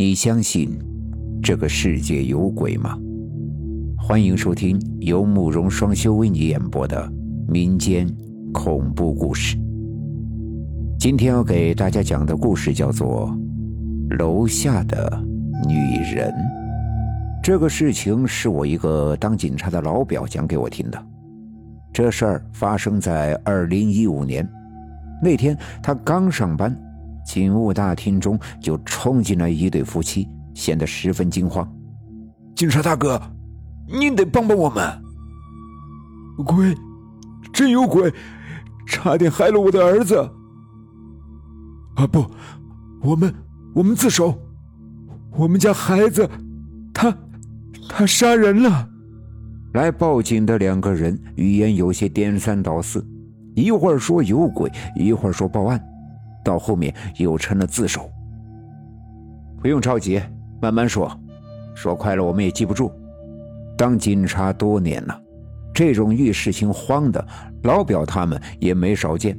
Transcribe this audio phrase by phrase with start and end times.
[0.00, 0.70] 你相信
[1.42, 2.98] 这个世界有鬼吗？
[3.98, 7.12] 欢迎收听由慕容双修为你演播的
[7.46, 8.08] 民间
[8.50, 9.58] 恐怖故事。
[10.98, 13.28] 今天要给大家讲的故事叫做
[14.16, 15.22] 《楼下的
[15.68, 15.74] 女
[16.14, 16.30] 人》。
[17.42, 20.98] 这个事情是我一个当警察的老表讲给我听的。
[21.92, 24.48] 这事儿发生在二零一五年，
[25.22, 26.74] 那天他刚上班。
[27.32, 31.64] 警务大厅中就冲进来一对夫妻，显得十分惊慌。
[32.56, 33.22] 警察大哥，
[33.86, 34.84] 您得帮帮我们！
[36.44, 36.74] 鬼，
[37.52, 38.12] 真有鬼，
[38.84, 40.16] 差点害了我的儿子！
[41.94, 42.26] 啊不，
[43.00, 43.32] 我们
[43.76, 44.36] 我们自首，
[45.36, 46.28] 我们家孩子，
[46.92, 47.16] 他
[47.88, 48.88] 他杀人了！
[49.74, 53.06] 来报警的两个人语言有些颠三倒四，
[53.54, 55.80] 一会儿说有鬼，一会儿说报案。
[56.44, 58.10] 到后面又成了自首。
[59.60, 60.20] 不用着急，
[60.60, 61.10] 慢慢说，
[61.74, 62.90] 说快了我们也记不住。
[63.76, 65.22] 当警察多年了，
[65.74, 67.26] 这种遇事情慌的
[67.62, 69.38] 老表他们也没少见。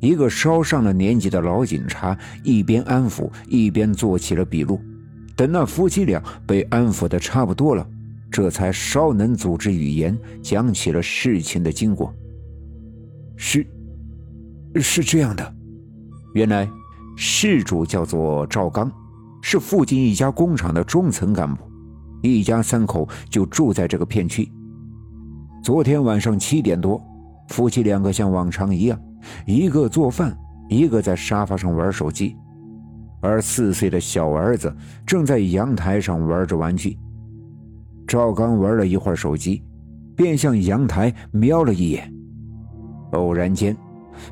[0.00, 4.80] 一个稍上了年纪的老警察一边安抚，一边做起了笔录。
[5.34, 7.86] 等那夫妻俩被安抚的差不多了，
[8.30, 12.14] 这才稍能组织语言，讲起了事情的经过。
[13.36, 13.66] 是，
[14.76, 15.54] 是这样的。
[16.34, 16.68] 原来，
[17.16, 18.90] 事主叫做赵刚，
[19.40, 21.64] 是附近一家工厂的中层干部，
[22.22, 24.48] 一家三口就住在这个片区。
[25.62, 27.02] 昨天晚上七点多，
[27.48, 29.00] 夫妻两个像往常一样，
[29.46, 30.36] 一个做饭，
[30.68, 32.36] 一个在沙发上玩手机，
[33.20, 34.74] 而四岁的小儿子
[35.06, 36.98] 正在阳台上玩着玩具。
[38.06, 39.62] 赵刚玩了一会儿手机，
[40.14, 42.12] 便向阳台瞄了一眼，
[43.12, 43.76] 偶然间。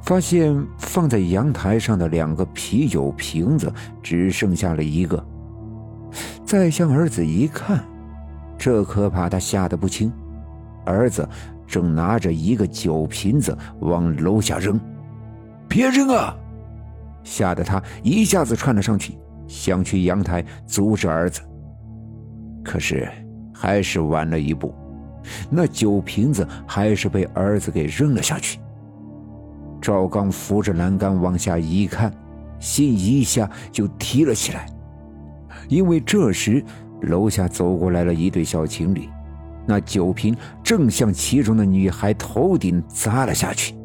[0.03, 5.25] 发现放在阳台上的两个啤酒瓶子只剩下了一个。
[6.45, 7.85] 再向儿子一看，
[8.57, 10.13] 这可把他吓得不轻。
[10.85, 11.29] 儿子
[11.67, 14.79] 正拿着一个酒瓶子往楼下扔，
[15.69, 16.37] 别扔啊！
[17.25, 21.41] 吓得他一下子窜了上去，想去阳台阻止儿子。
[22.65, 23.09] 可是
[23.53, 24.73] 还是晚了一步，
[25.51, 28.61] 那酒瓶子还是被儿子给扔了下去。
[29.87, 32.13] 赵刚扶着栏杆往下一看，
[32.59, 34.67] 心一下就提了起来，
[35.69, 36.61] 因为这时
[37.03, 39.09] 楼下走过来了一对小情侣，
[39.65, 43.77] 那酒瓶正向其中的女孩头顶砸了下去，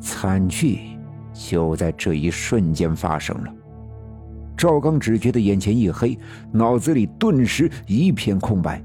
[0.00, 0.80] 惨剧
[1.32, 3.54] 就在这一瞬间发生了。
[4.56, 6.18] 赵刚只觉得眼前一黑，
[6.50, 8.82] 脑子里顿时一片空白。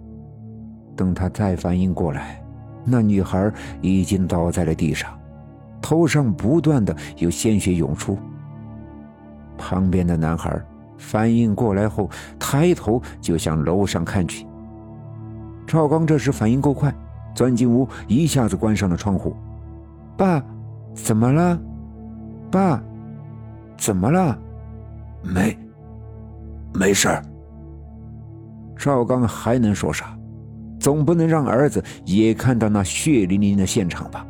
[0.96, 2.40] 等他再反应过来，
[2.86, 3.52] 那女孩
[3.82, 5.10] 已经倒在了地上。
[5.84, 8.18] 头上不断的有鲜血涌出。
[9.58, 10.60] 旁边的男孩
[10.98, 14.48] 反应过来后，抬头就向楼上看去。
[15.68, 16.94] 赵刚这时反应够快，
[17.36, 19.36] 钻进屋，一下子关上了窗户。
[20.18, 20.42] 爸，
[20.96, 21.60] 怎么了？
[22.50, 22.82] 爸，
[23.78, 24.38] 怎么了？
[25.22, 25.58] 没，
[26.74, 27.22] 没事儿。
[28.78, 30.18] 赵刚还能说啥？
[30.80, 34.26] 总不能让儿子也看到那血淋淋的现场吧？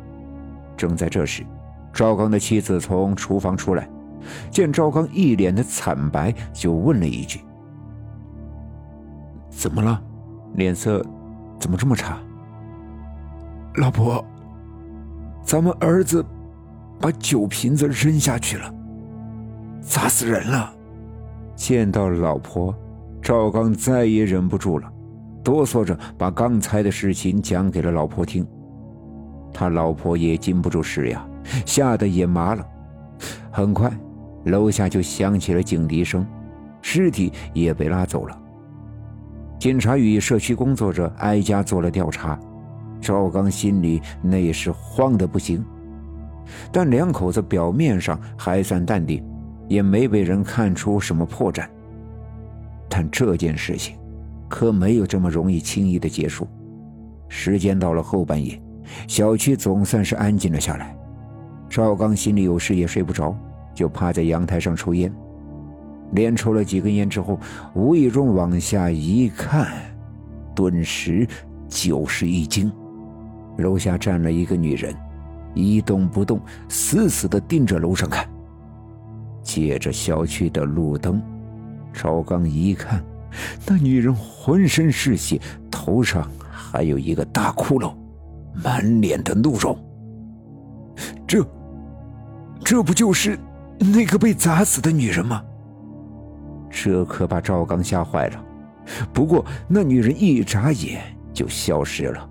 [0.76, 1.44] 正在这时，
[1.92, 3.88] 赵刚的妻子从厨房出来，
[4.50, 7.40] 见赵刚一脸的惨白，就问了一句
[9.50, 10.02] ：“怎么了？
[10.54, 11.04] 脸色
[11.58, 12.18] 怎么这么差？”
[13.76, 14.24] 老婆，
[15.44, 16.24] 咱们儿子
[17.00, 18.72] 把酒瓶子扔下去了，
[19.80, 20.72] 砸死人了。
[21.56, 22.74] 见到老婆，
[23.20, 24.92] 赵刚再也忍不住了，
[25.42, 28.46] 哆嗦着把刚才的事情讲给了老婆听。
[29.54, 31.26] 他老婆也禁不住事呀，
[31.64, 32.66] 吓得也麻了。
[33.50, 33.90] 很快，
[34.46, 36.26] 楼下就响起了警笛声，
[36.82, 38.38] 尸体也被拉走了。
[39.60, 42.38] 警察与社区工作者挨家做了调查，
[43.00, 45.64] 赵刚心里那是慌得不行。
[46.70, 49.24] 但两口子表面上还算淡定，
[49.68, 51.66] 也没被人看出什么破绽。
[52.88, 53.96] 但这件事情，
[54.48, 56.46] 可没有这么容易轻易的结束。
[57.28, 58.60] 时间到了后半夜。
[59.06, 60.96] 小区总算是安静了下来，
[61.68, 63.36] 赵刚心里有事也睡不着，
[63.74, 65.12] 就趴在阳台上抽烟。
[66.12, 67.38] 连抽了几根烟之后，
[67.74, 69.72] 无意中往下一看，
[70.54, 71.26] 顿时
[71.68, 72.70] 就是一惊。
[73.58, 74.94] 楼下站了一个女人，
[75.54, 78.28] 一动不动，死死地盯着楼上看。
[79.42, 81.20] 借着小区的路灯，
[81.92, 83.04] 赵刚一看，
[83.66, 85.40] 那女人浑身是血，
[85.70, 87.92] 头上还有一个大窟窿。
[88.62, 89.76] 满脸的怒容，
[91.26, 91.44] 这，
[92.64, 93.38] 这不就是
[93.78, 95.42] 那个被砸死的女人吗？
[96.70, 98.44] 这可把赵刚吓坏了。
[99.12, 101.02] 不过那女人一眨眼
[101.32, 102.30] 就消失了。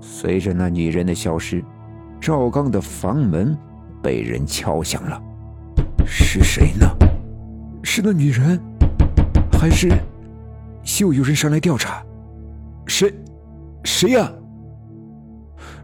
[0.00, 1.62] 随着那女人的消失，
[2.20, 3.56] 赵刚的房门
[4.02, 5.22] 被人敲响了。
[6.06, 6.86] 是谁呢？
[7.82, 8.60] 是那女人，
[9.52, 9.88] 还是
[11.00, 12.02] 又有人上来调查？
[12.86, 13.12] 谁？
[13.84, 14.30] 谁呀？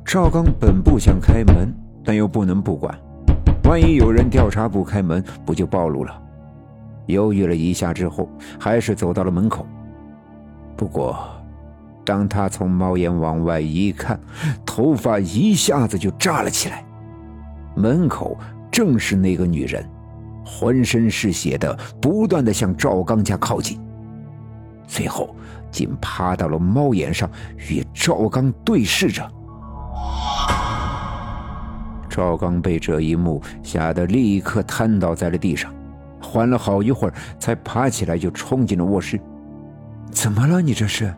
[0.04, 1.72] 赵刚本不想开门，
[2.04, 2.96] 但又不能不管。
[3.64, 6.22] 万一有人调查不开门，不就暴露了？
[7.06, 8.28] 犹豫了一下之后，
[8.58, 9.66] 还是走到了门口。
[10.76, 11.18] 不过，
[12.04, 14.20] 当他从猫眼往外一看，
[14.64, 16.84] 头发一下子就炸了起来。
[17.74, 18.38] 门口
[18.70, 19.84] 正是那个女人，
[20.44, 23.80] 浑身是血的，不断的向赵刚家靠近，
[24.86, 25.34] 最后
[25.70, 27.28] 竟趴到了猫眼上，
[27.68, 29.28] 与赵刚对视着。
[32.16, 35.70] 赵刚被这一幕吓得立刻瘫倒在了地上，
[36.18, 39.20] 缓了好一会儿才爬起来，就冲进了卧室。
[40.10, 40.62] 怎么了？
[40.62, 41.14] 你这是？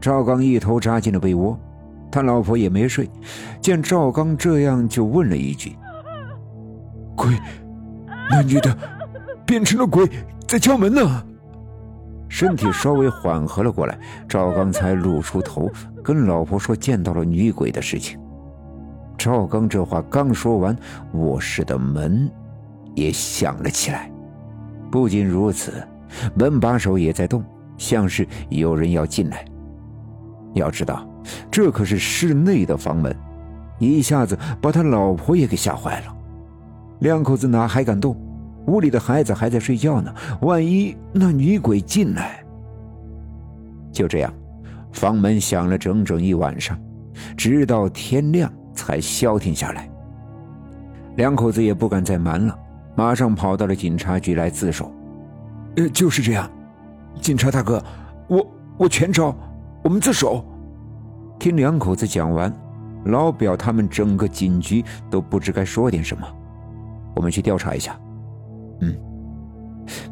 [0.00, 1.54] 赵刚一头扎进了被窝，
[2.10, 3.10] 他老婆也没睡，
[3.60, 5.76] 见赵刚这样，就问了一句
[7.14, 7.38] ：“鬼？
[8.30, 8.74] 那女的
[9.44, 10.08] 变成了鬼，
[10.46, 11.02] 在敲门呢？”
[12.26, 15.70] 身体稍微缓和了过来，赵刚才露出头，
[16.02, 18.18] 跟老婆说见到了女鬼的事情。
[19.18, 20.74] 赵刚这话刚说完，
[21.14, 22.30] 卧室的门
[22.94, 24.10] 也响了起来。
[24.90, 25.86] 不仅如此，
[26.34, 27.44] 门把手也在动，
[27.76, 29.44] 像是有人要进来。
[30.54, 31.06] 要知道，
[31.50, 33.14] 这可是室内的房门，
[33.78, 36.16] 一下子把他老婆也给吓坏了。
[37.00, 38.16] 两口子哪还敢动？
[38.66, 42.44] 屋里的孩子还在睡觉呢，万一那女鬼进来……
[43.92, 44.32] 就这样，
[44.92, 46.78] 房门响了整整一晚上，
[47.36, 48.52] 直到天亮。
[48.78, 49.90] 才消停下来，
[51.16, 52.56] 两口子也不敢再瞒了，
[52.94, 54.92] 马上跑到了警察局来自首。
[55.76, 56.48] 呃，就是这样，
[57.20, 57.82] 警察大哥，
[58.28, 58.46] 我
[58.76, 59.34] 我全招，
[59.82, 60.44] 我们自首。
[61.40, 62.52] 听两口子讲完，
[63.06, 66.24] 老表他们整个警局都不知该说点什么。
[67.16, 67.98] 我们去调查一下。
[68.80, 68.96] 嗯，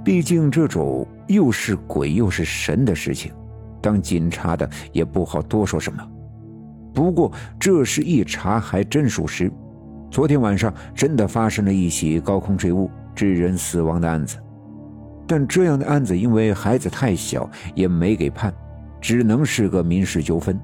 [0.05, 3.33] 毕竟这种又是鬼又是神的事情，
[3.81, 6.03] 当警察的也不好多说什么。
[6.97, 9.53] 不过这事一查还真属实，
[10.11, 14.39] 昨天晚上真的发生了一起高空坠物致人死亡的案子，
[15.27, 18.51] 但这样的案子因为孩子太小也没给判，
[18.99, 20.59] 只能是个民事纠纷。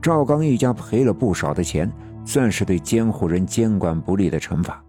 [0.00, 1.90] 赵刚一家赔了不少的钱，
[2.24, 4.80] 算是对监护人监管不力的惩罚。